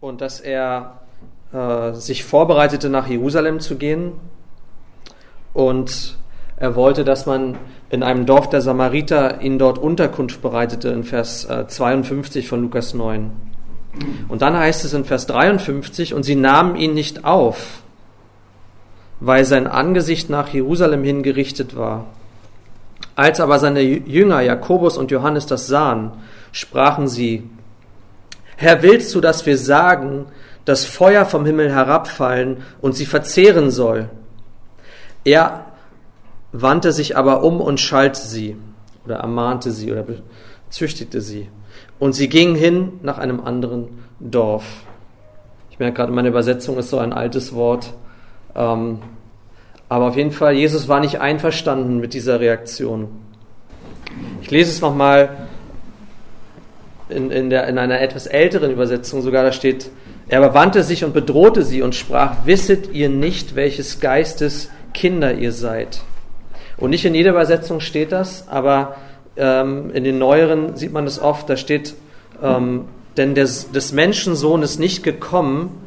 [0.00, 1.00] und dass er
[1.52, 4.12] äh, sich vorbereitete, nach Jerusalem zu gehen.
[5.52, 6.16] Und
[6.56, 7.56] er wollte, dass man
[7.90, 12.94] in einem Dorf der Samariter ihn dort Unterkunft bereitete, in Vers äh, 52 von Lukas
[12.94, 13.30] 9.
[14.28, 17.82] Und dann heißt es in Vers 53, und sie nahmen ihn nicht auf,
[19.18, 22.06] weil sein Angesicht nach Jerusalem hingerichtet war.
[23.16, 26.12] Als aber seine Jünger Jakobus und Johannes das sahen,
[26.52, 27.50] sprachen sie,
[28.60, 30.26] Herr, willst du, dass wir sagen,
[30.64, 34.10] dass Feuer vom Himmel herabfallen und sie verzehren soll?
[35.22, 35.66] Er
[36.50, 38.56] wandte sich aber um und schalte sie
[39.04, 40.04] oder ermahnte sie oder
[40.70, 41.48] züchtigte sie.
[42.00, 44.64] Und sie gingen hin nach einem anderen Dorf.
[45.70, 47.94] Ich merke gerade, meine Übersetzung ist so ein altes Wort.
[48.56, 48.98] Ähm,
[49.88, 53.06] aber auf jeden Fall, Jesus war nicht einverstanden mit dieser Reaktion.
[54.42, 55.47] Ich lese es nochmal
[57.08, 59.90] in, in, in einer etwas älteren Übersetzung sogar, da steht,
[60.28, 65.34] er aber wandte sich und bedrohte sie und sprach, wisset ihr nicht, welches Geistes Kinder
[65.34, 66.00] ihr seid?
[66.76, 68.96] Und nicht in jeder Übersetzung steht das, aber
[69.36, 71.94] ähm, in den neueren sieht man das oft, da steht,
[72.42, 72.84] ähm,
[73.16, 75.80] denn des, des Menschensohn ist nicht gekommen,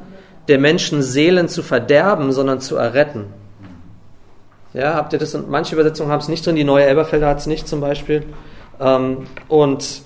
[0.47, 3.25] der Menschen Seelen zu verderben, sondern zu erretten.
[4.73, 5.37] Ja, habt ihr das?
[5.47, 8.23] Manche Übersetzungen haben es nicht drin, die neue Elberfelder hat es nicht zum Beispiel.
[8.79, 10.01] Ähm, und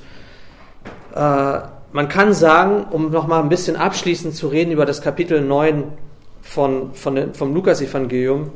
[1.15, 1.59] äh,
[1.91, 5.85] man kann sagen, um nochmal ein bisschen abschließend zu reden über das Kapitel 9
[6.41, 8.51] von, von, vom Lukas-Evangelium,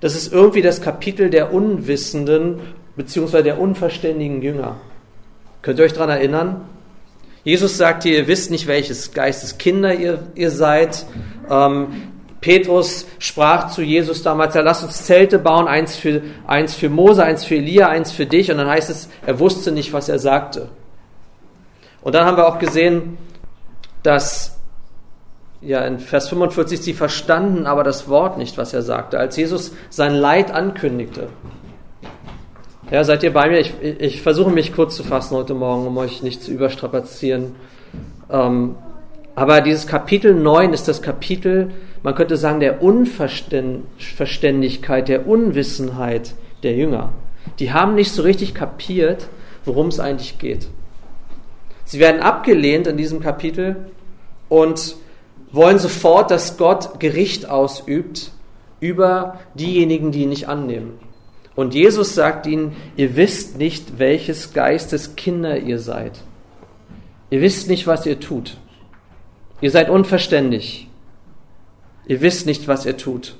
[0.00, 2.60] das ist irgendwie das Kapitel der unwissenden
[2.96, 3.42] bzw.
[3.42, 4.76] der unverständigen Jünger.
[5.62, 6.60] Könnt ihr euch daran erinnern?
[7.42, 11.04] Jesus sagt ihr, ihr wisst nicht, welches Geistes Kinder ihr, ihr seid.
[11.50, 11.88] Ähm,
[12.40, 17.24] Petrus sprach zu Jesus damals, ja, lass uns Zelte bauen, eins für, eins für Mose,
[17.24, 18.50] eins für Elia, eins für dich.
[18.50, 20.68] Und dann heißt es, er wusste nicht, was er sagte.
[22.04, 23.18] Und dann haben wir auch gesehen,
[24.02, 24.60] dass
[25.62, 29.72] ja in Vers 45 sie verstanden aber das Wort nicht, was er sagte, als Jesus
[29.88, 31.30] sein Leid ankündigte.
[32.90, 33.60] Ja, seid ihr bei mir?
[33.60, 37.54] Ich, ich versuche mich kurz zu fassen heute Morgen, um euch nicht zu überstrapazieren.
[38.30, 38.74] Ähm,
[39.34, 41.70] aber dieses Kapitel 9 ist das Kapitel,
[42.02, 47.14] man könnte sagen, der Unverständigkeit, der Unwissenheit der Jünger.
[47.58, 49.28] Die haben nicht so richtig kapiert,
[49.64, 50.68] worum es eigentlich geht.
[51.84, 53.90] Sie werden abgelehnt in diesem Kapitel
[54.48, 54.96] und
[55.52, 58.32] wollen sofort, dass Gott Gericht ausübt
[58.80, 60.98] über diejenigen, die ihn nicht annehmen.
[61.54, 66.20] Und Jesus sagt ihnen, ihr wisst nicht, welches Geistes Kinder ihr seid.
[67.30, 68.56] Ihr wisst nicht, was ihr tut.
[69.60, 70.88] Ihr seid unverständlich.
[72.06, 73.36] Ihr wisst nicht, was ihr tut.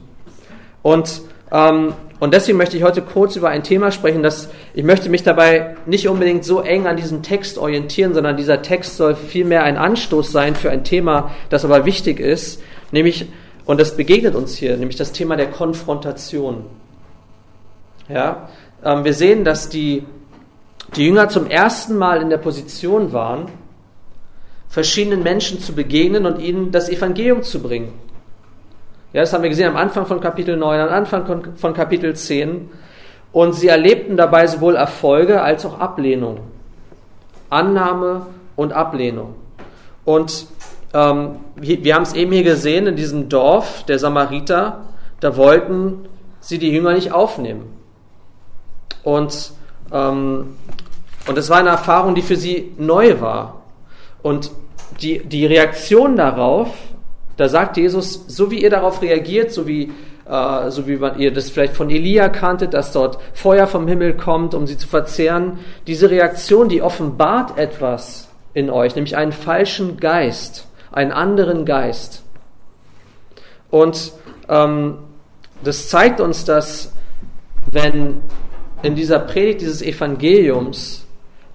[0.82, 5.08] Und, ähm, und deswegen möchte ich heute kurz über ein Thema sprechen, dass ich möchte
[5.08, 9.64] mich dabei nicht unbedingt so eng an diesem Text orientieren, sondern dieser Text soll vielmehr
[9.64, 13.26] ein Anstoß sein für ein Thema, das aber wichtig ist, nämlich,
[13.64, 16.64] und das begegnet uns hier, nämlich das Thema der Konfrontation.
[18.08, 18.48] Ja,
[18.84, 20.04] ähm, wir sehen, dass die,
[20.94, 23.46] die Jünger zum ersten Mal in der Position waren,
[24.68, 27.92] verschiedenen Menschen zu begegnen und ihnen das Evangelium zu bringen.
[29.14, 32.68] Ja, das haben wir gesehen am Anfang von Kapitel 9, am Anfang von Kapitel 10.
[33.30, 36.40] Und sie erlebten dabei sowohl Erfolge als auch Ablehnung.
[37.48, 38.26] Annahme
[38.56, 39.36] und Ablehnung.
[40.04, 40.46] Und
[40.92, 44.80] ähm, wir, haben es eben hier gesehen in diesem Dorf der Samariter,
[45.20, 46.08] da wollten
[46.40, 47.72] sie die Jünger nicht aufnehmen.
[49.04, 49.52] Und,
[49.92, 50.56] ähm,
[51.28, 53.62] und es war eine Erfahrung, die für sie neu war.
[54.24, 54.50] Und
[55.00, 56.70] die, die Reaktion darauf,
[57.36, 59.92] da sagt Jesus, so wie ihr darauf reagiert, so wie,
[60.28, 64.16] äh, so wie man, ihr das vielleicht von Elia kanntet, dass dort Feuer vom Himmel
[64.16, 69.98] kommt, um sie zu verzehren, diese Reaktion, die offenbart etwas in euch, nämlich einen falschen
[69.98, 72.22] Geist, einen anderen Geist.
[73.70, 74.12] Und
[74.48, 74.98] ähm,
[75.64, 76.92] das zeigt uns, dass
[77.70, 78.22] wenn
[78.82, 81.06] in dieser Predigt dieses Evangeliums,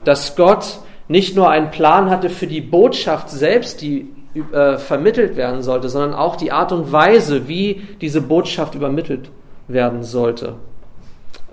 [0.04, 4.08] dass Gott nicht nur einen Plan hatte für die Botschaft selbst, die
[4.52, 9.30] äh, vermittelt werden sollte, sondern auch die Art und Weise, wie diese Botschaft übermittelt
[9.68, 10.56] werden sollte.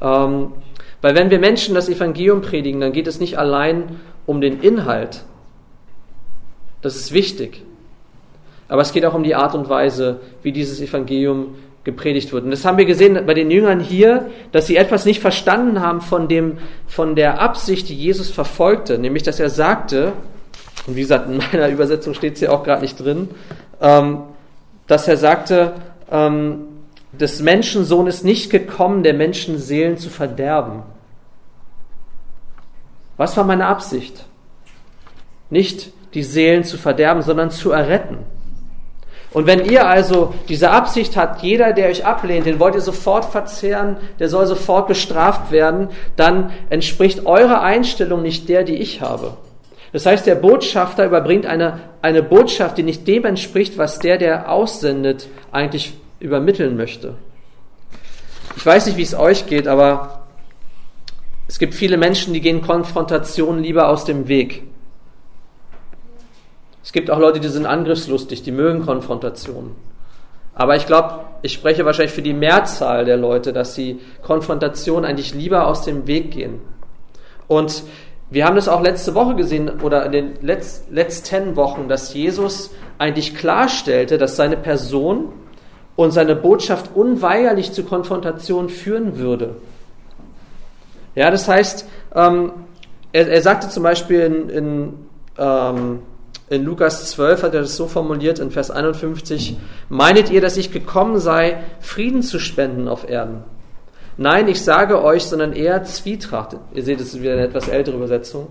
[0.00, 0.52] Ähm,
[1.02, 5.24] weil wenn wir Menschen das Evangelium predigen, dann geht es nicht allein um den Inhalt.
[6.82, 7.62] Das ist wichtig.
[8.68, 12.44] Aber es geht auch um die Art und Weise, wie dieses Evangelium gepredigt wird.
[12.44, 16.00] Und das haben wir gesehen bei den Jüngern hier, dass sie etwas nicht verstanden haben
[16.00, 16.58] von, dem,
[16.88, 20.12] von der Absicht, die Jesus verfolgte, nämlich dass er sagte,
[20.86, 23.28] und wie gesagt, in meiner Übersetzung steht es hier auch gerade nicht drin,
[23.80, 24.22] ähm,
[24.86, 25.74] dass er sagte,
[26.10, 26.66] ähm,
[27.12, 30.82] des Menschensohn ist nicht gekommen, der Menschen Seelen zu verderben.
[33.16, 34.26] Was war meine Absicht?
[35.48, 38.18] Nicht die Seelen zu verderben, sondern zu erretten.
[39.32, 43.26] Und wenn ihr also diese Absicht habt, jeder, der euch ablehnt, den wollt ihr sofort
[43.26, 49.36] verzehren, der soll sofort bestraft werden, dann entspricht eure Einstellung nicht der, die ich habe.
[49.92, 54.50] Das heißt, der Botschafter überbringt eine, eine Botschaft, die nicht dem entspricht, was der, der
[54.50, 57.14] aussendet, eigentlich übermitteln möchte.
[58.56, 60.26] Ich weiß nicht, wie es euch geht, aber
[61.48, 64.64] es gibt viele Menschen, die gehen Konfrontationen lieber aus dem Weg.
[66.82, 69.72] Es gibt auch Leute, die sind angriffslustig, die mögen Konfrontationen.
[70.54, 75.34] Aber ich glaube, ich spreche wahrscheinlich für die Mehrzahl der Leute, dass sie Konfrontationen eigentlich
[75.34, 76.60] lieber aus dem Weg gehen.
[77.46, 77.82] Und
[78.28, 83.36] wir haben das auch letzte Woche gesehen oder in den letzten Wochen, dass Jesus eigentlich
[83.36, 85.28] klarstellte, dass seine Person
[85.94, 89.56] und seine Botschaft unweigerlich zu Konfrontation führen würde.
[91.14, 92.52] Ja, das heißt, ähm,
[93.12, 94.94] er, er, sagte zum Beispiel in, in,
[95.38, 96.00] ähm,
[96.50, 99.56] in Lukas 12, hat er das so formuliert, in Vers 51,
[99.88, 103.44] meinet ihr, dass ich gekommen sei, Frieden zu spenden auf Erden?
[104.16, 106.56] Nein, ich sage euch, sondern eher Zwietracht.
[106.72, 108.48] Ihr seht, es ist wieder eine etwas ältere Übersetzung.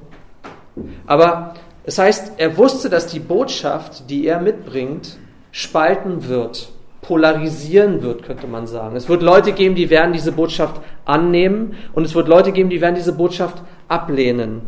[1.08, 1.54] Aber
[1.84, 5.18] es heißt, er wusste, dass die Botschaft, die er mitbringt,
[5.52, 6.70] spalten wird
[7.08, 8.96] polarisieren wird, könnte man sagen.
[8.96, 12.82] Es wird Leute geben, die werden diese Botschaft annehmen und es wird Leute geben, die
[12.82, 14.62] werden diese Botschaft ablehnen.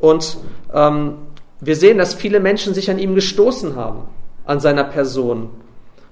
[0.00, 0.38] Und
[0.74, 1.14] ähm,
[1.60, 4.02] wir sehen, dass viele Menschen sich an ihm gestoßen haben,
[4.44, 5.50] an seiner Person.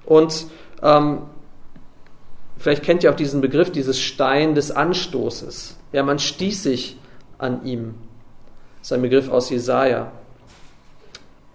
[0.05, 0.46] Und
[0.82, 1.19] ähm,
[2.58, 5.76] vielleicht kennt ihr auch diesen Begriff, dieses Stein des Anstoßes.
[5.93, 6.97] Ja, man stieß sich
[7.38, 7.94] an ihm.
[8.79, 10.12] Das ist ein Begriff aus Jesaja.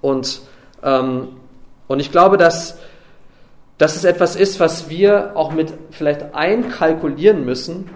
[0.01, 0.42] Und,
[0.83, 1.30] ähm,
[1.88, 2.77] und ich glaube, dass
[3.81, 7.89] dass es etwas ist, was wir auch mit vielleicht einkalkulieren müssen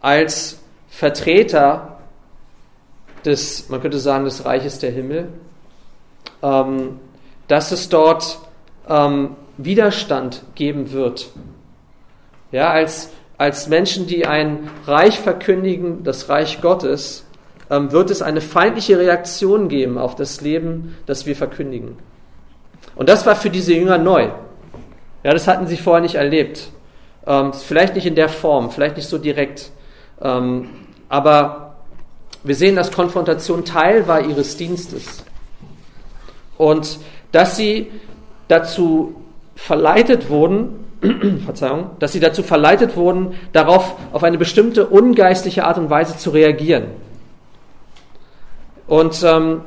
[0.00, 2.00] als Vertreter
[3.24, 5.28] des, man könnte sagen, des Reiches der Himmel,
[6.42, 6.98] ähm,
[7.46, 8.40] dass es dort
[8.88, 11.28] ähm, Widerstand geben wird.
[12.50, 17.26] Ja, als, als Menschen, die ein Reich verkündigen, das Reich Gottes,
[17.70, 21.98] ähm, wird es eine feindliche Reaktion geben auf das Leben, das wir verkündigen.
[22.96, 24.30] Und das war für diese Jünger neu.
[25.22, 26.70] Ja, das hatten sie vorher nicht erlebt.
[27.26, 29.70] Ähm, vielleicht nicht in der Form, vielleicht nicht so direkt.
[30.22, 30.70] Ähm,
[31.08, 31.76] aber
[32.42, 35.24] wir sehen, dass Konfrontation Teil war ihres Dienstes.
[36.56, 36.98] Und
[37.30, 37.90] dass sie
[38.48, 39.14] dazu
[39.54, 40.87] verleitet wurden,
[41.44, 46.30] Verzeihung, dass sie dazu verleitet wurden, darauf auf eine bestimmte ungeistliche Art und Weise zu
[46.30, 46.84] reagieren.
[48.86, 49.60] Und ähm,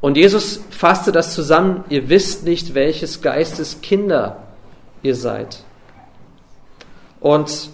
[0.00, 4.44] und Jesus fasste das zusammen, ihr wisst nicht, welches Geistes Kinder
[5.02, 5.62] ihr seid.
[7.20, 7.68] Und,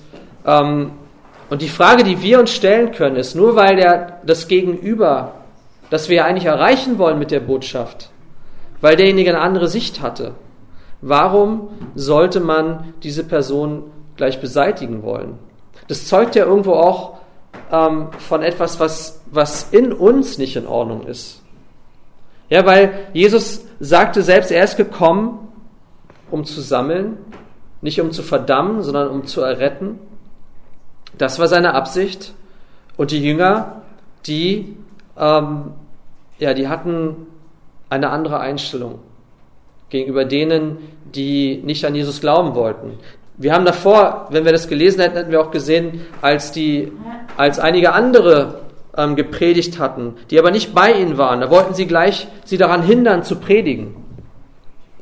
[0.44, 0.92] ähm,
[1.48, 5.34] und die Frage, die wir uns stellen können, ist, nur weil der, das Gegenüber,
[5.88, 8.10] das wir eigentlich erreichen wollen mit der Botschaft,
[8.80, 10.34] weil derjenige eine andere Sicht hatte,
[11.08, 13.84] warum sollte man diese Person
[14.16, 15.38] gleich beseitigen wollen?
[15.88, 17.18] Das zeugt ja irgendwo auch
[17.70, 21.42] ähm, von etwas, was, was in uns nicht in Ordnung ist.
[22.48, 25.48] Ja, weil Jesus sagte selbst, er ist gekommen,
[26.30, 27.18] um zu sammeln,
[27.80, 29.98] nicht um zu verdammen, sondern um zu erretten.
[31.18, 32.34] Das war seine Absicht.
[32.96, 33.82] Und die Jünger,
[34.26, 34.76] die,
[35.16, 35.72] ähm,
[36.38, 37.26] ja, die hatten
[37.90, 38.98] eine andere Einstellung
[39.90, 40.78] gegenüber denen,
[41.14, 42.98] die nicht an Jesus glauben wollten.
[43.38, 46.90] Wir haben davor, wenn wir das gelesen hätten, hätten wir auch gesehen, als die,
[47.36, 48.62] als einige andere
[48.96, 51.40] ähm, gepredigt hatten, die aber nicht bei ihnen waren.
[51.40, 53.94] Da wollten sie gleich sie daran hindern zu predigen.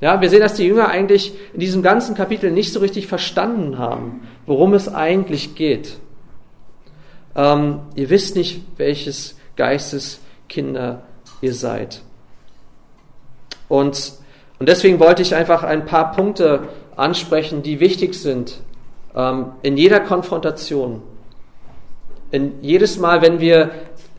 [0.00, 3.78] Ja, wir sehen, dass die Jünger eigentlich in diesem ganzen Kapitel nicht so richtig verstanden
[3.78, 5.96] haben, worum es eigentlich geht.
[7.36, 11.02] Ähm, ihr wisst nicht, welches Geistes Kinder
[11.40, 12.02] ihr seid.
[13.68, 14.12] Und,
[14.58, 18.60] und deswegen wollte ich einfach ein paar Punkte ansprechen, die wichtig sind
[19.14, 21.02] ähm, in jeder Konfrontation
[22.34, 23.70] in jedes Mal, wenn wir,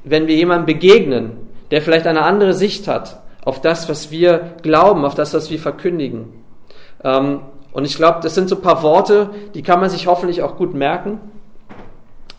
[0.05, 5.03] wenn wir jemandem begegnen, der vielleicht eine andere Sicht hat auf das, was wir glauben,
[5.03, 6.33] auf das, was wir verkündigen.
[7.03, 7.41] Ähm,
[7.73, 10.55] und ich glaube, das sind so ein paar Worte, die kann man sich hoffentlich auch
[10.55, 11.19] gut merken.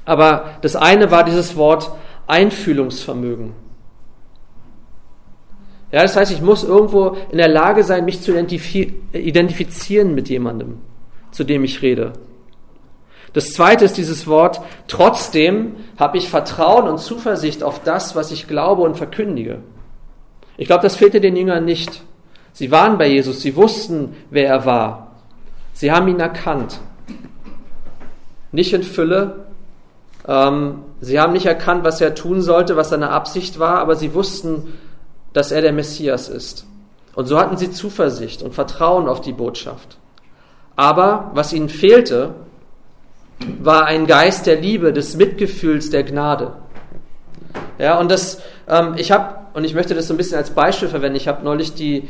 [0.06, 1.90] Aber das eine war dieses Wort
[2.26, 3.52] Einfühlungsvermögen.
[5.92, 10.78] Ja, das heißt, ich muss irgendwo in der Lage sein, mich zu identifizieren mit jemandem,
[11.30, 12.12] zu dem ich rede.
[13.32, 18.48] Das zweite ist dieses Wort, trotzdem habe ich Vertrauen und Zuversicht auf das, was ich
[18.48, 19.58] glaube und verkündige.
[20.56, 22.02] Ich glaube, das fehlte den Jüngern nicht.
[22.52, 25.12] Sie waren bei Jesus, sie wussten, wer er war.
[25.74, 26.80] Sie haben ihn erkannt.
[28.52, 29.44] Nicht in Fülle.
[30.26, 34.14] Ähm, sie haben nicht erkannt, was er tun sollte, was seine Absicht war, aber sie
[34.14, 34.72] wussten,
[35.36, 36.64] dass er der Messias ist.
[37.14, 39.98] Und so hatten sie Zuversicht und Vertrauen auf die Botschaft.
[40.76, 42.30] Aber was ihnen fehlte,
[43.60, 46.52] war ein Geist der Liebe, des Mitgefühls, der Gnade.
[47.78, 50.88] Ja, und das, ähm, ich habe, und ich möchte das so ein bisschen als Beispiel
[50.88, 52.08] verwenden, ich habe neulich die,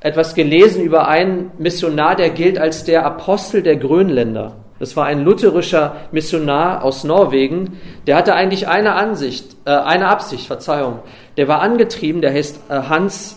[0.00, 4.54] etwas gelesen über einen Missionar, der gilt als der Apostel der Grönländer.
[4.78, 7.78] Das war ein lutherischer Missionar aus Norwegen.
[8.06, 11.00] Der hatte eigentlich eine Ansicht, äh, eine Absicht, Verzeihung.
[11.36, 13.36] Der war angetrieben, der heißt äh, Hans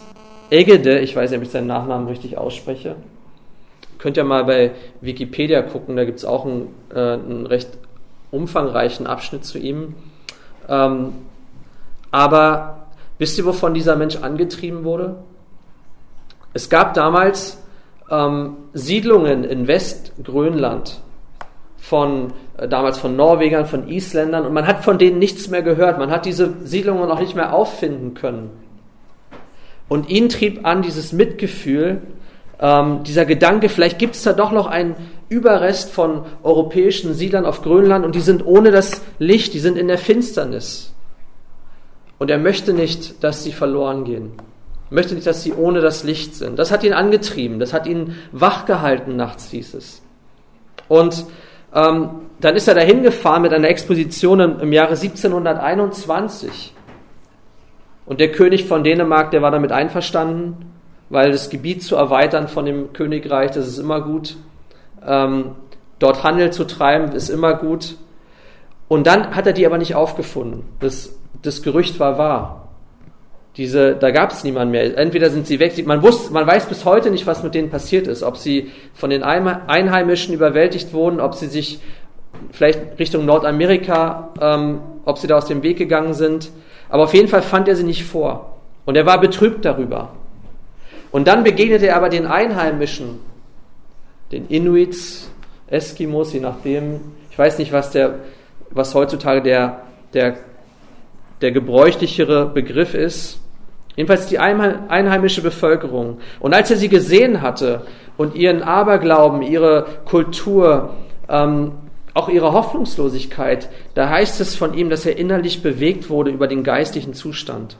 [0.51, 2.95] Egede, ich weiß nicht, ob ich seinen Nachnamen richtig ausspreche.
[3.99, 7.69] Könnt ihr mal bei Wikipedia gucken, da gibt es auch einen, äh, einen, recht
[8.31, 9.95] umfangreichen Abschnitt zu ihm.
[10.67, 11.13] Ähm,
[12.11, 15.17] aber wisst ihr, wovon dieser Mensch angetrieben wurde?
[16.53, 17.61] Es gab damals
[18.09, 21.01] ähm, Siedlungen in Westgrönland
[21.79, 25.97] von äh, damals von Norwegern, von Isländern und man hat von denen nichts mehr gehört.
[25.97, 28.49] Man hat diese Siedlungen auch nicht mehr auffinden können.
[29.87, 32.01] Und ihn trieb an dieses Mitgefühl,
[32.59, 34.95] ähm, dieser Gedanke, vielleicht gibt es da doch noch einen
[35.29, 39.87] Überrest von europäischen Siedlern auf Grönland und die sind ohne das Licht, die sind in
[39.87, 40.93] der Finsternis.
[42.17, 44.33] Und er möchte nicht, dass sie verloren gehen.
[44.89, 46.59] Er möchte nicht, dass sie ohne das Licht sind.
[46.59, 50.01] Das hat ihn angetrieben, das hat ihn wachgehalten nachts, hieß es.
[50.87, 51.25] Und
[51.73, 52.09] ähm,
[52.39, 56.73] dann ist er dahin gefahren mit einer Exposition im Jahre 1721.
[58.05, 60.73] Und der König von Dänemark, der war damit einverstanden,
[61.09, 64.37] weil das Gebiet zu erweitern von dem Königreich, das ist immer gut.
[65.05, 65.51] Ähm,
[65.99, 67.95] dort Handel zu treiben, ist immer gut.
[68.87, 70.63] Und dann hat er die aber nicht aufgefunden.
[70.79, 72.68] Das, das Gerücht war wahr.
[73.59, 74.97] Diese, da gab es niemanden mehr.
[74.97, 75.85] Entweder sind sie weg.
[75.85, 78.23] Man, wusste, man weiß bis heute nicht, was mit denen passiert ist.
[78.23, 81.81] Ob sie von den Einheimischen überwältigt wurden, ob sie sich
[82.53, 86.51] vielleicht Richtung Nordamerika, ähm, ob sie da aus dem Weg gegangen sind.
[86.87, 88.61] Aber auf jeden Fall fand er sie nicht vor.
[88.85, 90.13] Und er war betrübt darüber.
[91.11, 93.19] Und dann begegnete er aber den Einheimischen,
[94.31, 95.29] den Inuits,
[95.67, 97.01] Eskimos, je nachdem.
[97.29, 98.19] Ich weiß nicht, was der,
[98.69, 99.81] was heutzutage der,
[100.13, 100.37] der,
[101.41, 103.41] der gebräuchlichere Begriff ist.
[103.95, 106.19] Jedenfalls die einheimische Bevölkerung.
[106.39, 107.85] Und als er sie gesehen hatte
[108.17, 110.93] und ihren Aberglauben, ihre Kultur,
[111.27, 111.73] ähm,
[112.13, 116.63] auch ihre Hoffnungslosigkeit, da heißt es von ihm, dass er innerlich bewegt wurde über den
[116.63, 117.77] geistlichen Zustand.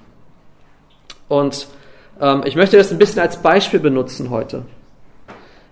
[1.27, 1.67] Und
[2.21, 4.63] ähm, ich möchte das ein bisschen als Beispiel benutzen heute.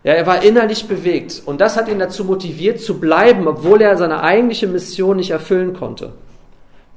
[0.03, 3.97] Ja, er war innerlich bewegt und das hat ihn dazu motiviert zu bleiben, obwohl er
[3.97, 6.13] seine eigentliche Mission nicht erfüllen konnte,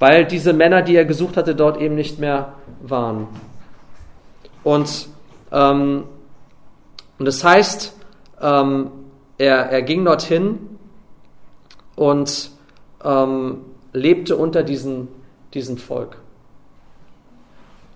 [0.00, 3.28] weil diese Männer, die er gesucht hatte, dort eben nicht mehr waren.
[4.64, 5.08] Und,
[5.52, 6.04] ähm,
[7.18, 7.94] und das heißt,
[8.40, 8.90] ähm,
[9.38, 10.58] er, er ging dorthin
[11.96, 12.50] und
[13.04, 13.58] ähm,
[13.92, 15.08] lebte unter diesem,
[15.52, 16.16] diesem Volk.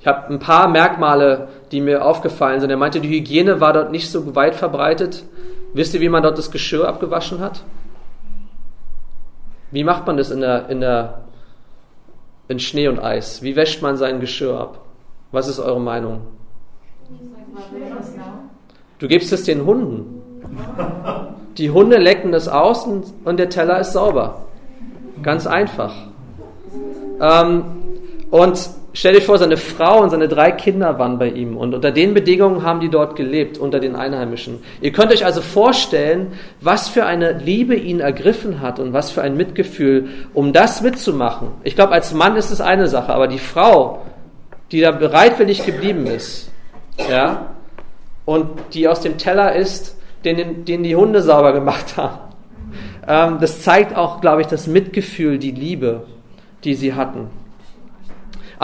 [0.00, 2.68] Ich habe ein paar Merkmale, die mir aufgefallen sind.
[2.68, 5.24] Er meinte, die Hygiene war dort nicht so weit verbreitet.
[5.72, 7.62] Wisst ihr, wie man dort das Geschirr abgewaschen hat?
[9.70, 11.24] Wie macht man das in, der, in, der,
[12.48, 13.42] in Schnee und Eis?
[13.42, 14.80] Wie wäscht man sein Geschirr ab?
[15.32, 16.20] Was ist eure Meinung?
[18.98, 20.22] Du gibst es den Hunden.
[21.58, 24.44] Die Hunde lecken das aus und, und der Teller ist sauber.
[25.22, 25.94] Ganz einfach.
[27.20, 27.64] Ähm,
[28.30, 31.90] und stell dir vor, seine Frau und seine drei Kinder waren bei ihm und unter
[31.90, 34.62] den Bedingungen haben die dort gelebt, unter den Einheimischen.
[34.80, 39.20] Ihr könnt euch also vorstellen, was für eine Liebe ihn ergriffen hat und was für
[39.20, 41.48] ein Mitgefühl, um das mitzumachen.
[41.64, 44.02] Ich glaube, als Mann ist es eine Sache, aber die Frau,
[44.72, 46.50] die da bereitwillig geblieben ist,
[47.10, 47.50] ja,
[48.24, 52.18] und die aus dem Teller isst, den, den die Hunde sauber gemacht haben,
[53.06, 56.04] ähm, das zeigt auch, glaube ich, das Mitgefühl, die Liebe,
[56.62, 57.28] die sie hatten.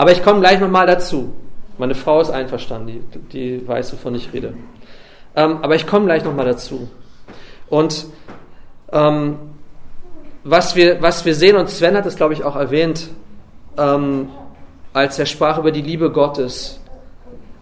[0.01, 1.31] Aber ich komme gleich nochmal dazu.
[1.77, 3.19] Meine Frau ist einverstanden, die,
[3.59, 4.55] die weiß, wovon ich rede.
[5.35, 6.89] Ähm, aber ich komme gleich nochmal dazu.
[7.69, 8.07] Und
[8.91, 9.37] ähm,
[10.43, 13.09] was, wir, was wir sehen, und Sven hat es, glaube ich, auch erwähnt,
[13.77, 14.29] ähm,
[14.91, 16.81] als er sprach über die Liebe Gottes.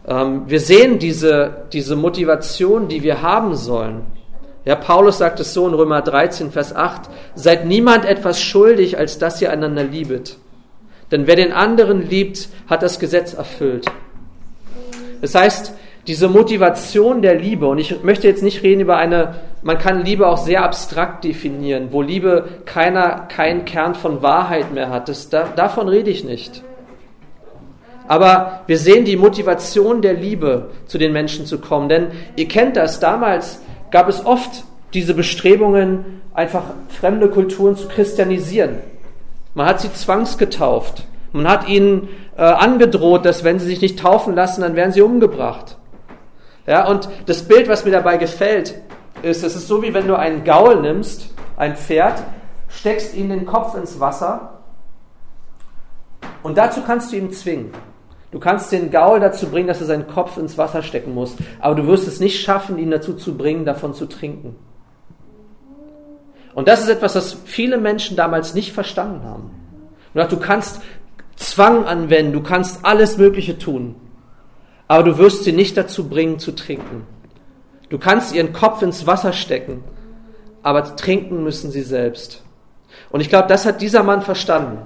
[0.07, 4.03] Ähm, wir sehen diese, diese Motivation, die wir haben sollen.
[4.63, 7.01] Ja, Paulus sagt es so in Römer 13, Vers 8,
[7.35, 10.37] seid niemand etwas schuldig, als dass ihr einander liebet.
[11.11, 13.85] Denn wer den anderen liebt, hat das Gesetz erfüllt.
[15.21, 15.73] Das heißt,
[16.07, 20.27] diese Motivation der Liebe, und ich möchte jetzt nicht reden über eine, man kann Liebe
[20.27, 25.09] auch sehr abstrakt definieren, wo Liebe keiner, keinen Kern von Wahrheit mehr hat.
[25.09, 26.63] Das, da, davon rede ich nicht.
[28.07, 31.89] Aber wir sehen die Motivation der Liebe, zu den Menschen zu kommen.
[31.89, 33.61] Denn ihr kennt das, damals
[33.91, 34.63] gab es oft
[34.95, 38.77] diese Bestrebungen, einfach fremde Kulturen zu christianisieren.
[39.53, 41.03] Man hat sie zwangsgetauft.
[41.31, 45.01] Man hat ihnen äh, angedroht, dass wenn sie sich nicht taufen lassen, dann werden sie
[45.01, 45.77] umgebracht.
[46.65, 48.75] Ja, und das Bild, was mir dabei gefällt,
[49.21, 52.23] ist, es ist so, wie wenn du einen Gaul nimmst, ein Pferd,
[52.67, 54.59] steckst ihm den Kopf ins Wasser
[56.43, 57.71] und dazu kannst du ihn zwingen.
[58.31, 61.75] Du kannst den Gaul dazu bringen, dass er seinen Kopf ins Wasser stecken muss, aber
[61.75, 64.55] du wirst es nicht schaffen, ihn dazu zu bringen, davon zu trinken.
[66.53, 69.51] Und das ist etwas, das viele Menschen damals nicht verstanden haben.
[70.29, 70.81] Du kannst
[71.35, 73.95] Zwang anwenden, du kannst alles Mögliche tun,
[74.89, 77.07] aber du wirst sie nicht dazu bringen zu trinken.
[77.89, 79.83] Du kannst ihren Kopf ins Wasser stecken,
[80.63, 82.43] aber trinken müssen sie selbst.
[83.09, 84.79] Und ich glaube, das hat dieser Mann verstanden.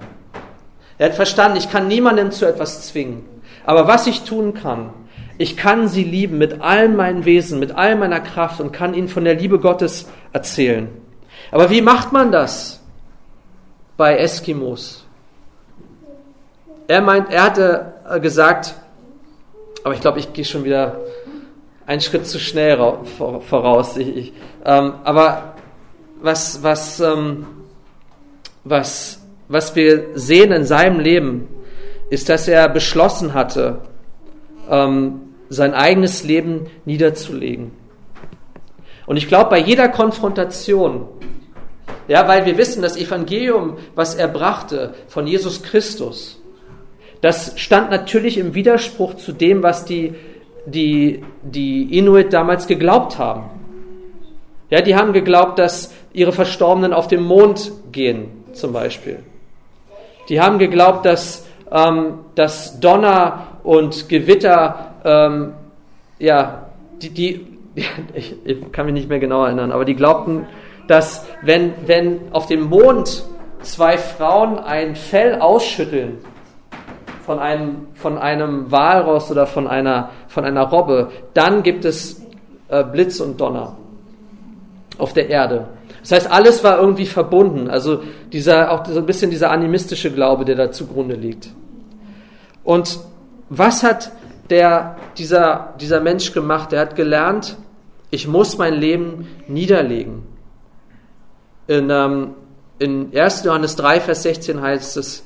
[1.00, 3.26] Er hat verstanden, ich kann niemanden zu etwas zwingen.
[3.66, 4.92] Aber was ich tun kann,
[5.38, 9.08] ich kann sie lieben mit allem meinem Wesen, mit all meiner Kraft und kann ihnen
[9.08, 10.90] von der Liebe Gottes erzählen.
[11.54, 12.82] Aber wie macht man das
[13.96, 15.06] bei Eskimos?
[16.88, 17.94] Er meint, er hatte
[18.24, 18.74] gesagt,
[19.84, 21.00] aber ich glaube, ich gehe schon wieder
[21.86, 22.76] einen Schritt zu schnell
[23.48, 23.98] voraus.
[23.98, 24.34] Ich, ich,
[24.66, 25.54] ähm, aber
[26.20, 27.46] was, was, ähm,
[28.64, 31.48] was, was wir sehen in seinem Leben,
[32.10, 33.82] ist, dass er beschlossen hatte,
[34.72, 37.74] ähm, sein eigenes Leben niederzulegen.
[39.06, 41.08] Und ich glaube, bei jeder Konfrontation,
[42.08, 46.42] ja, weil wir wissen, das Evangelium, was er brachte von Jesus Christus,
[47.22, 50.14] das stand natürlich im Widerspruch zu dem, was die,
[50.66, 53.50] die, die Inuit damals geglaubt haben.
[54.70, 59.20] Ja, die haben geglaubt, dass ihre Verstorbenen auf den Mond gehen, zum Beispiel.
[60.30, 65.54] Die haben geglaubt, dass ähm, dass Donner und Gewitter, ähm,
[66.20, 66.68] ja,
[67.02, 67.48] die, die
[68.14, 70.46] ich, ich, kann mich nicht mehr genau erinnern, aber die glaubten,
[70.88, 73.24] dass wenn, wenn auf dem Mond
[73.62, 76.20] zwei Frauen ein Fell ausschütteln
[77.26, 82.22] von einem, von einem Walross oder von einer, von einer Robbe, dann gibt es
[82.68, 83.78] äh, Blitz und Donner
[84.98, 85.68] auf der Erde.
[86.02, 87.70] Das heißt, alles war irgendwie verbunden.
[87.70, 91.50] Also dieser, auch so ein bisschen dieser animistische Glaube, der da zugrunde liegt.
[92.64, 93.00] Und
[93.50, 94.12] was hat
[94.50, 96.74] der, dieser, dieser Mensch gemacht?
[96.74, 97.58] Er hat gelernt,
[98.10, 100.33] ich muss mein Leben niederlegen.
[101.68, 102.36] In, ähm,
[102.80, 103.44] in 1.
[103.46, 105.24] Johannes 3, Vers 16 heißt es,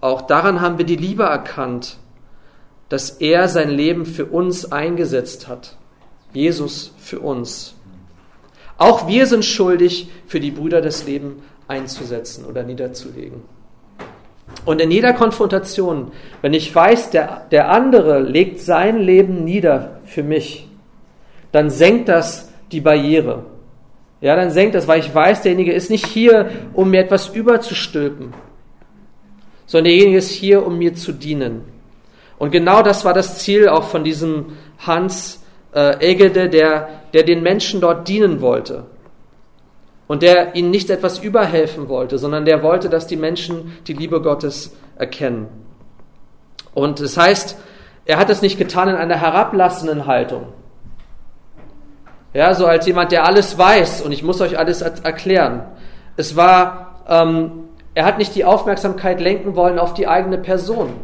[0.00, 1.98] auch daran haben wir die Liebe erkannt,
[2.88, 5.76] dass er sein Leben für uns eingesetzt hat.
[6.32, 7.74] Jesus für uns.
[8.76, 13.42] Auch wir sind schuldig, für die Brüder das Leben einzusetzen oder niederzulegen.
[14.64, 20.22] Und in jeder Konfrontation, wenn ich weiß, der, der andere legt sein Leben nieder für
[20.22, 20.68] mich,
[21.52, 23.44] dann senkt das die Barriere.
[24.24, 28.32] Ja, dann senkt das, weil ich weiß, derjenige ist nicht hier, um mir etwas überzustülpen,
[29.66, 31.60] sondern derjenige ist hier, um mir zu dienen.
[32.38, 37.42] Und genau das war das Ziel auch von diesem Hans äh, Egede, der, der den
[37.42, 38.86] Menschen dort dienen wollte
[40.06, 44.22] und der ihnen nicht etwas überhelfen wollte, sondern der wollte, dass die Menschen die Liebe
[44.22, 45.48] Gottes erkennen.
[46.72, 47.58] Und es das heißt,
[48.06, 50.46] er hat es nicht getan in einer herablassenden Haltung.
[52.34, 55.62] Ja, so als jemand, der alles weiß und ich muss euch alles erklären.
[56.16, 60.94] Es war, ähm, er hat nicht die Aufmerksamkeit lenken wollen auf die eigene Person,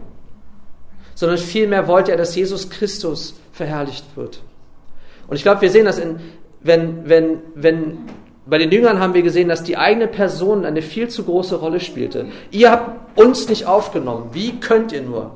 [1.14, 4.42] sondern vielmehr wollte er, dass Jesus Christus verherrlicht wird.
[5.28, 6.18] Und ich glaube, wir sehen das in,
[6.60, 7.98] wenn, wenn, wenn
[8.46, 11.78] bei den Jüngern haben wir gesehen, dass die eigene Person eine viel zu große Rolle
[11.78, 12.26] spielte.
[12.50, 14.30] Ihr habt uns nicht aufgenommen.
[14.32, 15.30] Wie könnt ihr nur?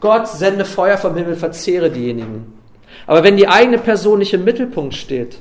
[0.00, 2.54] Gott sende Feuer vom Himmel, verzehre diejenigen.
[3.06, 5.38] Aber wenn die eigene Person nicht im Mittelpunkt steht,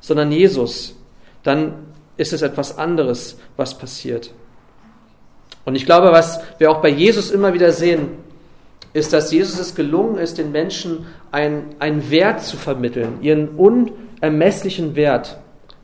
[0.00, 0.96] sondern Jesus,
[1.42, 1.74] dann
[2.16, 4.32] ist es etwas anderes, was passiert.
[5.64, 8.08] Und ich glaube, was wir auch bei Jesus immer wieder sehen,
[8.92, 15.38] ist, dass Jesus es gelungen ist, den Menschen einen Wert zu vermitteln, ihren unermesslichen Wert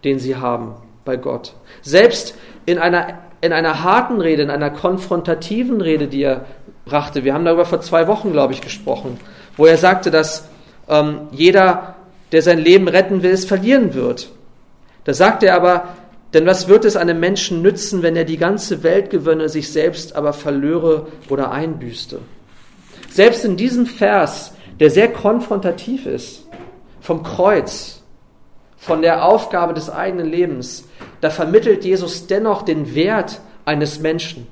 [0.04, 0.74] den sie haben
[1.04, 1.54] bei Gott.
[1.82, 2.34] Selbst
[2.66, 6.44] in einer, in einer harten Rede, in einer konfrontativen Rede, die er
[6.84, 9.18] brachte, wir haben darüber vor zwei Wochen, glaube ich, gesprochen,
[9.56, 10.48] wo er sagte, dass
[10.90, 11.94] ähm, jeder,
[12.32, 14.30] der sein Leben retten will, es verlieren wird.
[15.04, 15.88] Da sagte er aber,
[16.34, 20.14] denn was wird es einem Menschen nützen, wenn er die ganze Welt gewönne, sich selbst
[20.14, 22.20] aber verlöre oder einbüßte?
[23.10, 26.46] Selbst in diesem Vers, der sehr konfrontativ ist,
[27.00, 28.02] vom Kreuz,
[28.76, 30.84] von der Aufgabe des eigenen Lebens,
[31.20, 34.46] da vermittelt Jesus dennoch den Wert eines Menschen.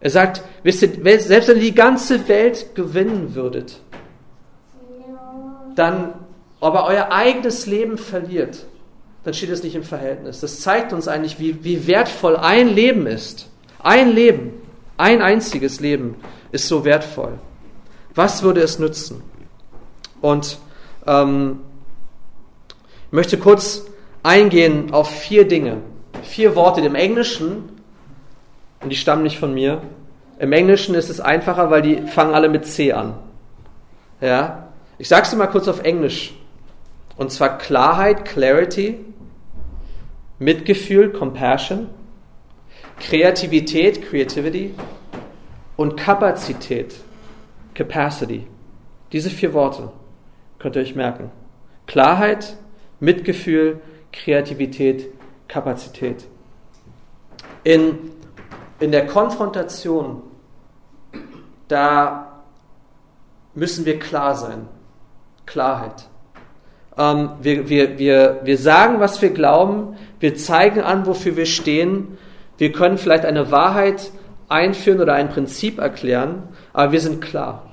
[0.00, 3.80] Er sagt, wisst ihr, selbst wenn ihr die ganze Welt gewinnen würdet,
[5.74, 6.14] dann
[6.60, 8.64] aber euer eigenes Leben verliert,
[9.24, 10.40] dann steht es nicht im Verhältnis.
[10.40, 13.48] Das zeigt uns eigentlich, wie, wie wertvoll ein Leben ist.
[13.82, 14.52] Ein Leben,
[14.96, 16.16] ein einziges Leben
[16.52, 17.38] ist so wertvoll.
[18.14, 19.22] Was würde es nützen?
[20.20, 20.58] Und
[21.06, 21.60] ähm,
[23.06, 23.84] ich möchte kurz
[24.22, 25.78] eingehen auf vier Dinge,
[26.22, 27.68] vier Worte im Englischen,
[28.80, 29.80] und die stammen nicht von mir.
[30.38, 33.14] Im Englischen ist es einfacher, weil die fangen alle mit C an.
[34.20, 34.63] Ja?
[34.98, 36.34] Ich sage es dir mal kurz auf Englisch.
[37.16, 39.04] Und zwar Klarheit, Clarity,
[40.38, 41.88] Mitgefühl, Compassion,
[42.98, 44.74] Kreativität, Creativity
[45.76, 46.94] und Kapazität,
[47.74, 48.46] Capacity.
[49.12, 49.92] Diese vier Worte
[50.58, 51.30] könnt ihr euch merken.
[51.86, 52.56] Klarheit,
[53.00, 53.80] Mitgefühl,
[54.12, 55.08] Kreativität,
[55.48, 56.26] Kapazität.
[57.64, 58.12] In,
[58.80, 60.22] in der Konfrontation,
[61.68, 62.42] da
[63.54, 64.68] müssen wir klar sein.
[65.46, 66.08] Klarheit.
[66.96, 72.18] Ähm, wir, wir, wir, wir sagen, was wir glauben, wir zeigen an, wofür wir stehen,
[72.58, 74.10] wir können vielleicht eine Wahrheit
[74.48, 77.70] einführen oder ein Prinzip erklären, aber wir sind klar.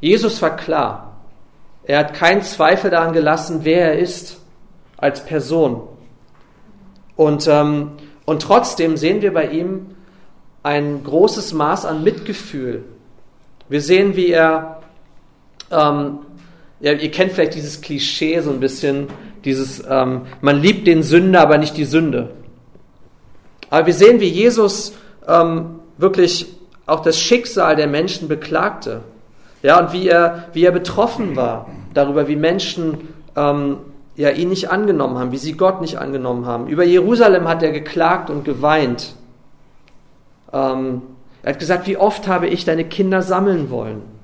[0.00, 1.16] Jesus war klar.
[1.84, 4.40] Er hat keinen Zweifel daran gelassen, wer er ist
[4.96, 5.82] als Person.
[7.14, 7.92] Und, ähm,
[8.24, 9.94] und trotzdem sehen wir bei ihm
[10.62, 12.84] ein großes Maß an Mitgefühl.
[13.68, 14.82] Wir sehen, wie er,
[15.70, 16.18] ähm,
[16.80, 19.08] ja, ihr kennt vielleicht dieses Klischee so ein bisschen,
[19.44, 22.30] dieses, ähm, man liebt den Sünder, aber nicht die Sünde.
[23.70, 24.94] Aber wir sehen, wie Jesus
[25.26, 26.46] ähm, wirklich
[26.86, 29.00] auch das Schicksal der Menschen beklagte.
[29.62, 33.78] Ja, und wie er, wie er betroffen war darüber, wie Menschen ähm,
[34.14, 36.68] ja, ihn nicht angenommen haben, wie sie Gott nicht angenommen haben.
[36.68, 39.14] Über Jerusalem hat er geklagt und geweint.
[40.52, 41.02] Ähm,
[41.42, 44.15] er hat gesagt, wie oft habe ich deine Kinder sammeln wollen?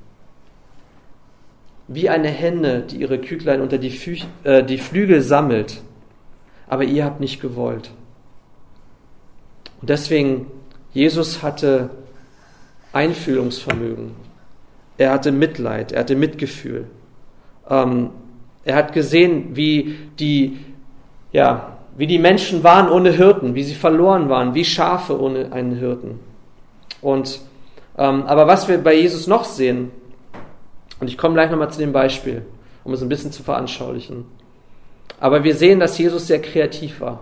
[1.92, 5.80] Wie eine Henne, die ihre Küglein unter die, Fü äh, die Flügel sammelt,
[6.68, 7.90] aber ihr habt nicht gewollt.
[9.80, 10.46] Und deswegen,
[10.92, 11.90] Jesus hatte
[12.92, 14.12] Einfühlungsvermögen.
[14.96, 16.86] Er hatte Mitleid, er hatte Mitgefühl.
[17.68, 18.10] Ähm,
[18.64, 20.58] er hat gesehen, wie die,
[21.32, 25.76] ja, wie die Menschen waren ohne Hirten, wie sie verloren waren, wie Schafe ohne einen
[25.76, 26.20] Hirten.
[27.00, 27.40] Und,
[27.98, 29.90] ähm, aber was wir bei Jesus noch sehen,
[31.02, 32.46] und ich komme gleich nochmal zu dem Beispiel,
[32.84, 34.24] um es ein bisschen zu veranschaulichen.
[35.18, 37.18] Aber wir sehen, dass Jesus sehr kreativ war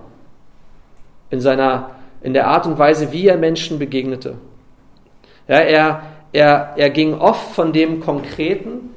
[1.31, 4.35] in seiner in der Art und Weise, wie er Menschen begegnete.
[5.49, 8.91] Ja, er, er, er ging oft von dem Konkreten,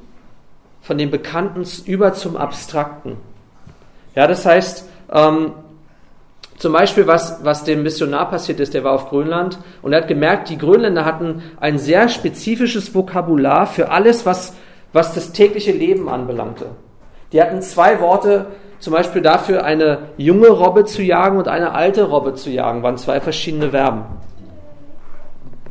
[0.82, 3.16] von dem Bekannten über zum Abstrakten.
[4.14, 5.52] Ja, das heißt, ähm,
[6.58, 10.08] zum Beispiel, was, was dem Missionar passiert ist, der war auf Grönland und er hat
[10.08, 14.54] gemerkt, die Grönländer hatten ein sehr spezifisches Vokabular für alles, was,
[14.94, 16.66] was das tägliche Leben anbelangte.
[17.32, 18.46] Die hatten zwei Worte
[18.78, 22.96] zum Beispiel dafür, eine junge Robbe zu jagen und eine alte Robbe zu jagen, waren
[22.96, 24.04] zwei verschiedene Verben.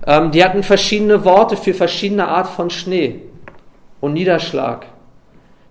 [0.05, 3.21] Ähm, die hatten verschiedene Worte für verschiedene Art von Schnee
[4.01, 4.87] und Niederschlag.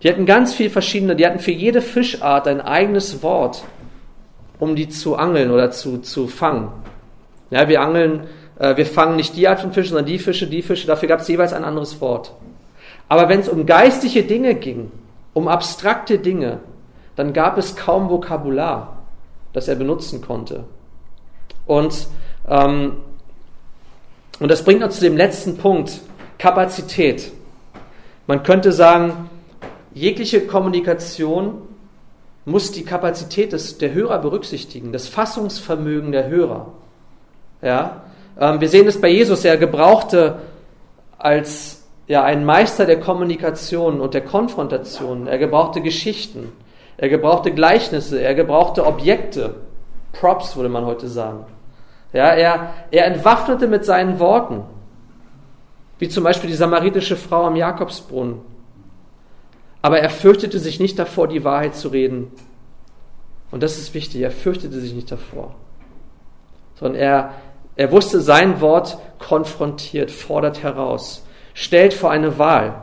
[0.02, 3.64] Die hatten ganz viel verschiedene, die hatten für jede Fischart ein eigenes Wort,
[4.60, 6.68] um die zu angeln oder zu, zu fangen.
[7.50, 10.62] Ja, wir angeln, äh, wir fangen nicht die Art von Fischen, sondern die Fische, die
[10.62, 12.32] Fische, dafür gab es jeweils ein anderes Wort.
[13.12, 14.90] Aber wenn es um geistige Dinge ging,
[15.34, 16.60] um abstrakte Dinge,
[17.14, 19.02] dann gab es kaum Vokabular,
[19.52, 20.64] das er benutzen konnte.
[21.66, 22.06] Und,
[22.48, 22.96] ähm,
[24.40, 26.00] und das bringt uns zu dem letzten Punkt,
[26.38, 27.30] Kapazität.
[28.26, 29.28] Man könnte sagen,
[29.92, 31.68] jegliche Kommunikation
[32.46, 36.72] muss die Kapazität des, der Hörer berücksichtigen, das Fassungsvermögen der Hörer.
[37.60, 38.04] Ja?
[38.40, 40.38] Ähm, wir sehen es bei Jesus, er gebrauchte
[41.18, 46.52] als ja, ein Meister der Kommunikation und der Konfrontation, er gebrauchte Geschichten.
[46.96, 49.54] Er gebrauchte Gleichnisse, er gebrauchte Objekte,
[50.12, 51.46] Props würde man heute sagen.
[52.12, 54.62] Ja, er, er entwaffnete mit seinen Worten,
[55.98, 58.40] wie zum Beispiel die samaritische Frau am Jakobsbrunnen.
[59.80, 62.30] Aber er fürchtete sich nicht davor, die Wahrheit zu reden.
[63.50, 65.54] Und das ist wichtig, er fürchtete sich nicht davor,
[66.78, 67.34] sondern er,
[67.76, 72.74] er wusste, sein Wort konfrontiert, fordert heraus, stellt vor eine Wahl.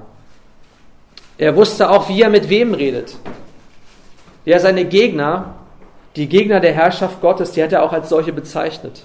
[1.38, 3.16] Er wusste auch, wie er mit wem redet
[4.50, 5.54] der seine Gegner,
[6.16, 9.04] die Gegner der Herrschaft Gottes, die hat er auch als solche bezeichnet.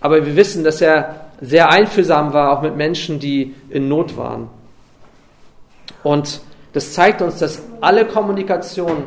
[0.00, 4.48] Aber wir wissen, dass er sehr einfühlsam war, auch mit Menschen, die in Not waren.
[6.02, 6.40] Und
[6.72, 9.04] das zeigt uns, dass alle Kommunikation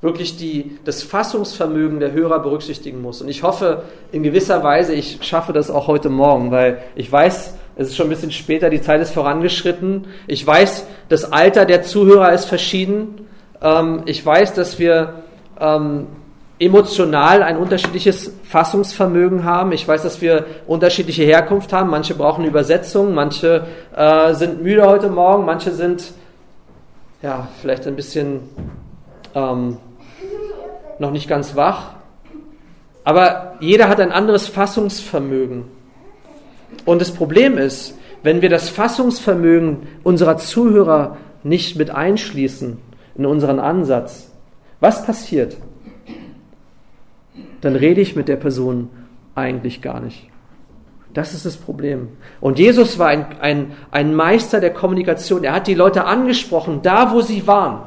[0.00, 3.20] wirklich die, das Fassungsvermögen der Hörer berücksichtigen muss.
[3.20, 7.54] Und ich hoffe in gewisser Weise, ich schaffe das auch heute Morgen, weil ich weiß,
[7.76, 10.06] es ist schon ein bisschen später, die Zeit ist vorangeschritten.
[10.26, 13.26] Ich weiß, das Alter der Zuhörer ist verschieden.
[13.62, 15.22] Ähm, ich weiß, dass wir
[15.58, 16.06] ähm,
[16.58, 19.72] emotional ein unterschiedliches Fassungsvermögen haben.
[19.72, 21.88] Ich weiß, dass wir unterschiedliche Herkunft haben.
[21.90, 26.12] Manche brauchen Übersetzung, manche äh, sind müde heute Morgen, manche sind
[27.22, 28.40] ja vielleicht ein bisschen
[29.34, 29.78] ähm,
[30.98, 31.94] noch nicht ganz wach.
[33.04, 35.79] Aber jeder hat ein anderes Fassungsvermögen.
[36.84, 42.78] Und das Problem ist, wenn wir das Fassungsvermögen unserer Zuhörer nicht mit einschließen
[43.16, 44.30] in unseren Ansatz,
[44.80, 45.56] was passiert?
[47.60, 48.88] Dann rede ich mit der Person
[49.34, 50.28] eigentlich gar nicht.
[51.12, 52.08] Das ist das Problem.
[52.40, 55.44] Und Jesus war ein, ein, ein Meister der Kommunikation.
[55.44, 57.82] Er hat die Leute angesprochen, da wo sie waren.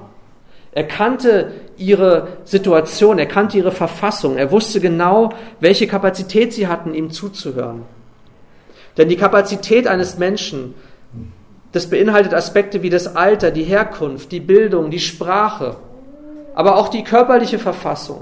[0.74, 6.96] Er kannte ihre Situation, er kannte ihre Verfassung, er wusste genau, welche Kapazität sie hatten,
[6.96, 7.84] ihm zuzuhören.
[8.98, 10.76] Denn die Kapazität eines Menschen,
[11.72, 15.78] das beinhaltet Aspekte wie das Alter, die Herkunft, die Bildung, die Sprache,
[16.54, 18.22] aber auch die körperliche Verfassung.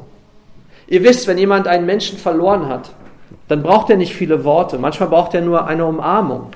[0.87, 2.91] Ihr wisst, wenn jemand einen Menschen verloren hat,
[3.47, 6.47] dann braucht er nicht viele Worte, manchmal braucht er nur eine Umarmung.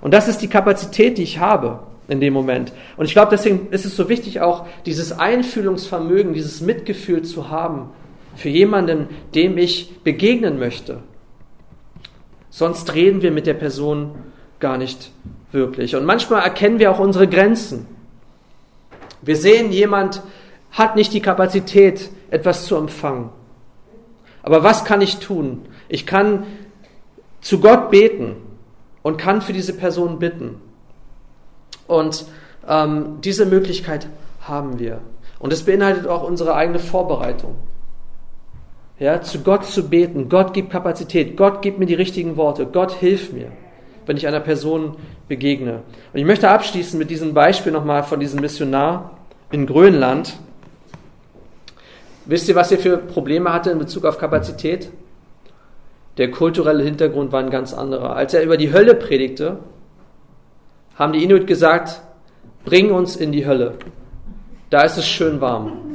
[0.00, 2.72] Und das ist die Kapazität, die ich habe in dem Moment.
[2.96, 7.90] Und ich glaube, deswegen ist es so wichtig, auch dieses Einfühlungsvermögen, dieses Mitgefühl zu haben
[8.34, 10.98] für jemanden, dem ich begegnen möchte.
[12.54, 14.14] Sonst reden wir mit der Person
[14.60, 15.10] gar nicht
[15.52, 15.96] wirklich.
[15.96, 17.86] Und manchmal erkennen wir auch unsere Grenzen.
[19.22, 20.22] Wir sehen, jemand
[20.70, 23.30] hat nicht die Kapazität, etwas zu empfangen.
[24.42, 25.64] Aber was kann ich tun?
[25.88, 26.44] Ich kann
[27.40, 28.36] zu Gott beten
[29.00, 30.60] und kann für diese Person bitten.
[31.86, 32.26] Und
[32.68, 34.08] ähm, diese Möglichkeit
[34.42, 35.00] haben wir.
[35.38, 37.54] Und es beinhaltet auch unsere eigene Vorbereitung.
[38.98, 40.28] Ja, zu Gott zu beten.
[40.28, 41.36] Gott gibt Kapazität.
[41.36, 42.66] Gott gibt mir die richtigen Worte.
[42.66, 43.50] Gott hilft mir,
[44.06, 44.96] wenn ich einer Person
[45.28, 45.82] begegne.
[46.12, 49.18] Und ich möchte abschließen mit diesem Beispiel nochmal von diesem Missionar
[49.50, 50.34] in Grönland.
[52.26, 54.90] Wisst ihr, was er für Probleme hatte in Bezug auf Kapazität?
[56.18, 58.14] Der kulturelle Hintergrund war ein ganz anderer.
[58.14, 59.58] Als er über die Hölle predigte,
[60.94, 62.02] haben die Inuit gesagt,
[62.64, 63.74] bring uns in die Hölle.
[64.70, 65.91] Da ist es schön warm.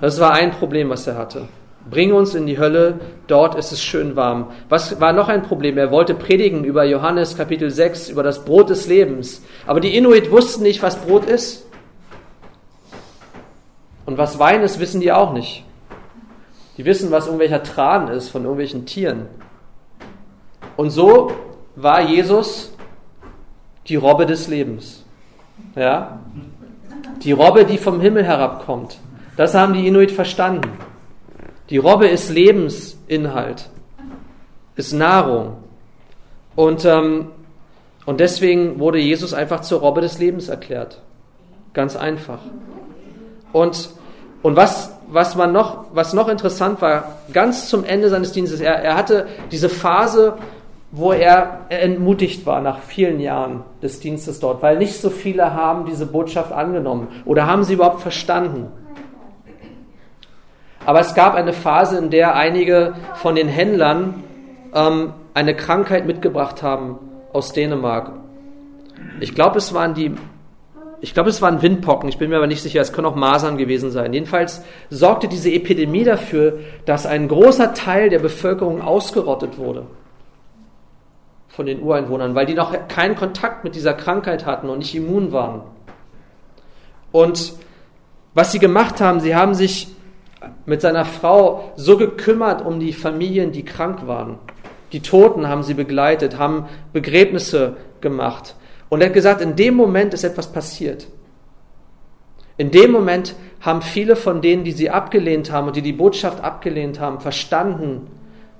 [0.00, 1.48] Das war ein Problem, was er hatte.
[1.90, 4.50] Bring uns in die Hölle, dort ist es schön warm.
[4.68, 5.78] Was war noch ein Problem?
[5.78, 9.42] Er wollte predigen über Johannes Kapitel 6, über das Brot des Lebens.
[9.66, 11.66] Aber die Inuit wussten nicht, was Brot ist.
[14.04, 15.64] Und was Wein ist, wissen die auch nicht.
[16.76, 19.26] Die wissen, was irgendwelcher Tran ist von irgendwelchen Tieren.
[20.76, 21.32] Und so
[21.74, 22.74] war Jesus
[23.86, 25.04] die Robbe des Lebens.
[25.74, 26.20] Ja?
[27.22, 28.98] Die Robbe, die vom Himmel herabkommt.
[29.38, 30.68] Das haben die Inuit verstanden.
[31.70, 33.70] Die Robbe ist Lebensinhalt,
[34.74, 35.58] ist Nahrung.
[36.56, 37.28] Und, ähm,
[38.04, 41.00] und deswegen wurde Jesus einfach zur Robbe des Lebens erklärt.
[41.72, 42.40] Ganz einfach.
[43.52, 43.90] Und,
[44.42, 48.82] und was, was, man noch, was noch interessant war, ganz zum Ende seines Dienstes, er,
[48.82, 50.36] er hatte diese Phase,
[50.90, 55.86] wo er entmutigt war nach vielen Jahren des Dienstes dort, weil nicht so viele haben
[55.86, 58.72] diese Botschaft angenommen oder haben sie überhaupt verstanden.
[60.88, 64.24] Aber es gab eine Phase, in der einige von den Händlern
[64.72, 66.98] ähm, eine Krankheit mitgebracht haben
[67.30, 68.12] aus Dänemark.
[69.20, 70.14] Ich glaube, es waren die,
[71.02, 72.08] ich glaube, es waren Windpocken.
[72.08, 72.80] Ich bin mir aber nicht sicher.
[72.80, 74.14] Es können auch Masern gewesen sein.
[74.14, 79.84] Jedenfalls sorgte diese Epidemie dafür, dass ein großer Teil der Bevölkerung ausgerottet wurde
[81.48, 85.32] von den Ureinwohnern, weil die noch keinen Kontakt mit dieser Krankheit hatten und nicht immun
[85.32, 85.60] waren.
[87.12, 87.52] Und
[88.32, 89.88] was sie gemacht haben, sie haben sich
[90.66, 94.38] mit seiner Frau so gekümmert um die Familien, die krank waren.
[94.92, 98.54] Die Toten haben sie begleitet, haben Begräbnisse gemacht.
[98.88, 101.08] Und er hat gesagt, in dem Moment ist etwas passiert.
[102.56, 106.42] In dem Moment haben viele von denen, die sie abgelehnt haben und die die Botschaft
[106.42, 108.08] abgelehnt haben, verstanden,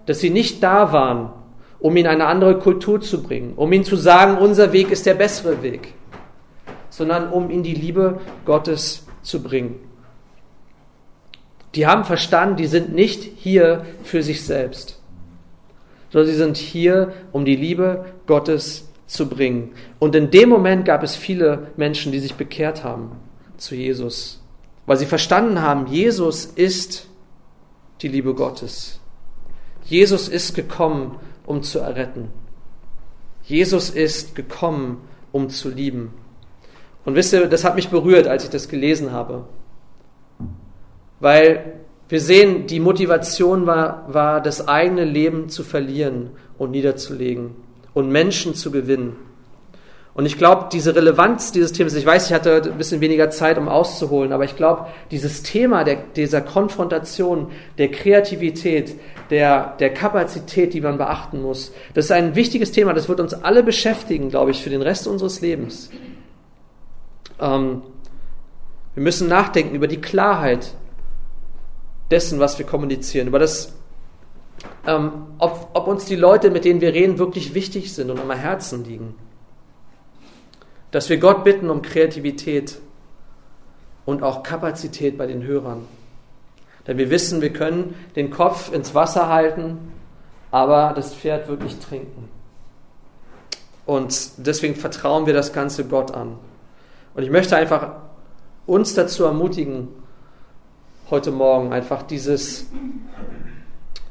[0.06, 1.30] dass sie nicht da waren,
[1.80, 5.14] um ihn eine andere Kultur zu bringen, um ihn zu sagen, unser Weg ist der
[5.14, 5.94] bessere Weg,
[6.90, 9.76] sondern um ihn die Liebe Gottes zu bringen.
[11.78, 14.98] Die haben verstanden, die sind nicht hier für sich selbst,
[16.10, 19.70] sondern sie sind hier, um die Liebe Gottes zu bringen.
[20.00, 23.12] Und in dem Moment gab es viele Menschen, die sich bekehrt haben
[23.58, 24.42] zu Jesus,
[24.86, 27.06] weil sie verstanden haben, Jesus ist
[28.02, 28.98] die Liebe Gottes.
[29.84, 31.14] Jesus ist gekommen,
[31.46, 32.30] um zu erretten.
[33.44, 36.12] Jesus ist gekommen, um zu lieben.
[37.04, 39.44] Und wisst ihr, das hat mich berührt, als ich das gelesen habe.
[41.20, 47.50] Weil wir sehen, die Motivation war, war, das eigene Leben zu verlieren und niederzulegen
[47.92, 49.16] und Menschen zu gewinnen.
[50.14, 53.56] Und ich glaube, diese Relevanz dieses Themas, ich weiß, ich hatte ein bisschen weniger Zeit,
[53.56, 58.96] um auszuholen, aber ich glaube, dieses Thema der, dieser Konfrontation, der Kreativität,
[59.30, 63.32] der, der Kapazität, die man beachten muss, das ist ein wichtiges Thema, das wird uns
[63.32, 65.90] alle beschäftigen, glaube ich, für den Rest unseres Lebens.
[67.38, 67.82] Ähm,
[68.94, 70.74] wir müssen nachdenken über die Klarheit
[72.10, 73.74] dessen, was wir kommunizieren, über das,
[74.86, 78.30] ähm, ob, ob uns die Leute, mit denen wir reden, wirklich wichtig sind und am
[78.30, 79.14] Herzen liegen.
[80.90, 82.78] Dass wir Gott bitten um Kreativität
[84.06, 85.86] und auch Kapazität bei den Hörern.
[86.86, 89.92] Denn wir wissen, wir können den Kopf ins Wasser halten,
[90.50, 92.30] aber das Pferd wirklich trinken.
[93.84, 96.38] Und deswegen vertrauen wir das Ganze Gott an.
[97.14, 97.96] Und ich möchte einfach
[98.66, 99.88] uns dazu ermutigen,
[101.10, 102.66] heute Morgen einfach dieses,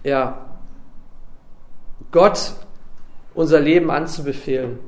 [0.03, 0.45] ja,
[2.11, 2.53] Gott
[3.35, 4.79] unser Leben anzubefehlen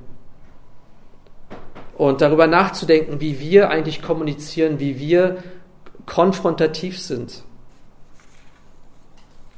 [1.95, 5.43] und darüber nachzudenken, wie wir eigentlich kommunizieren, wie wir
[6.05, 7.43] konfrontativ sind.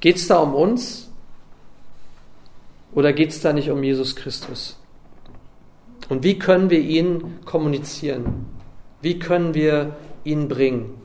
[0.02, 1.10] Geht es da um uns
[2.94, 4.78] oder geht es da nicht um Jesus Christus?
[6.10, 8.48] Und wie können wir ihn kommunizieren?
[9.00, 11.01] Wie können wir ihn bringen?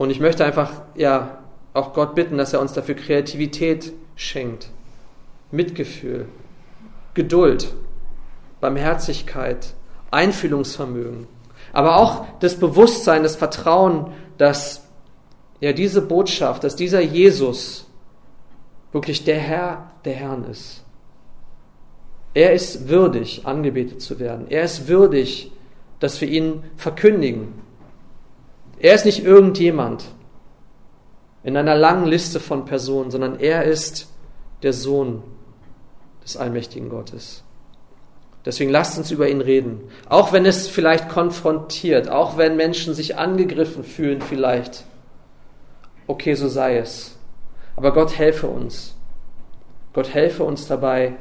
[0.00, 1.40] Und ich möchte einfach ja
[1.74, 4.70] auch Gott bitten, dass er uns dafür Kreativität schenkt,
[5.50, 6.26] Mitgefühl,
[7.12, 7.74] Geduld,
[8.62, 9.74] Barmherzigkeit,
[10.10, 11.26] Einfühlungsvermögen,
[11.74, 14.88] aber auch das Bewusstsein, das Vertrauen, dass
[15.60, 17.86] ja diese Botschaft, dass dieser Jesus
[18.92, 20.82] wirklich der Herr der Herren ist.
[22.32, 24.46] Er ist würdig, angebetet zu werden.
[24.48, 25.52] Er ist würdig,
[25.98, 27.52] dass wir ihn verkündigen.
[28.80, 30.06] Er ist nicht irgendjemand
[31.42, 34.08] in einer langen Liste von Personen, sondern er ist
[34.62, 35.22] der Sohn
[36.24, 37.44] des allmächtigen Gottes.
[38.44, 39.82] Deswegen lasst uns über ihn reden.
[40.08, 44.84] Auch wenn es vielleicht konfrontiert, auch wenn Menschen sich angegriffen fühlen vielleicht.
[46.06, 47.18] Okay, so sei es.
[47.76, 48.96] Aber Gott helfe uns.
[49.92, 51.16] Gott helfe uns dabei,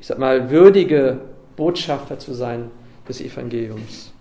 [0.00, 1.20] ich sag mal, würdige
[1.56, 2.70] Botschafter zu sein
[3.08, 4.12] des Evangeliums.